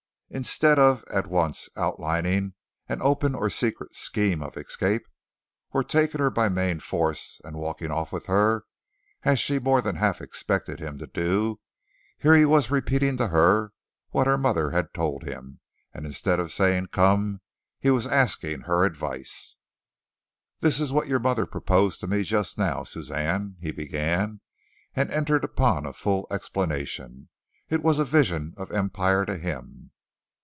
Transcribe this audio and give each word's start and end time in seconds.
Instead 0.33 0.79
of 0.79 1.03
at 1.13 1.27
once 1.27 1.67
outlining 1.75 2.53
an 2.87 3.01
open 3.01 3.35
or 3.35 3.49
secret 3.49 3.93
scheme 3.93 4.41
of 4.41 4.55
escape, 4.55 5.05
or 5.71 5.83
taking 5.83 6.21
her 6.21 6.29
by 6.29 6.47
main 6.47 6.79
force 6.79 7.41
and 7.43 7.57
walking 7.59 7.91
off 7.91 8.13
with 8.13 8.27
her, 8.27 8.63
as 9.23 9.39
she 9.41 9.59
more 9.59 9.81
than 9.81 9.97
half 9.97 10.21
expected 10.21 10.79
him 10.79 10.97
to 10.97 11.05
do, 11.05 11.59
here 12.17 12.33
he 12.33 12.45
was 12.45 12.71
repeating 12.71 13.17
to 13.17 13.27
her 13.27 13.73
what 14.11 14.25
her 14.25 14.37
mother 14.37 14.69
had 14.71 14.93
told 14.93 15.23
him, 15.23 15.59
and 15.93 16.05
instead 16.05 16.39
of 16.39 16.49
saying 16.49 16.85
"Come!" 16.93 17.41
he 17.77 17.89
was 17.89 18.07
asking 18.07 18.61
her 18.61 18.85
advice. 18.85 19.57
"This 20.61 20.79
is 20.79 20.93
what 20.93 21.07
your 21.07 21.19
mother 21.19 21.45
proposed 21.45 21.99
to 21.99 22.07
me 22.07 22.23
just 22.23 22.57
now, 22.57 22.83
Suzanne," 22.85 23.57
he 23.59 23.73
began, 23.73 24.39
and 24.95 25.11
entered 25.11 25.43
upon 25.43 25.85
a 25.85 25.91
full 25.91 26.25
explanation. 26.31 27.27
It 27.69 27.83
was 27.83 27.99
a 27.99 28.05
vision 28.05 28.53
of 28.55 28.71
empire 28.71 29.25
to 29.25 29.37
him. 29.37 29.89